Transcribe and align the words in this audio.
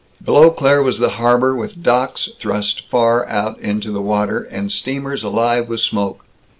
Below 0.25 0.49
Claire 0.49 0.81
was 0.81 0.97
the 0.97 1.09
harbor, 1.09 1.55
with 1.55 1.83
docks 1.83 2.27
thrust 2.39 2.89
far 2.89 3.27
out 3.29 3.59
into 3.59 3.91
the 3.91 4.01
water, 4.01 4.41
and 4.45 4.71
steamers 4.71 5.23
alive 5.23 5.69
with 5.69 5.79
smoke. 5.81 6.25